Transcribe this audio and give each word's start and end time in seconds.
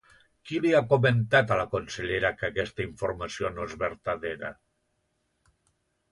Qui 0.49 0.59
li 0.61 0.69
ha 0.75 0.79
comentat 0.91 1.51
a 1.55 1.57
la 1.59 1.65
consellera 1.73 2.31
que 2.39 2.47
aquesta 2.47 2.83
informació 2.85 3.51
no 3.57 3.67
és 3.69 3.75
vertadera? 3.83 4.51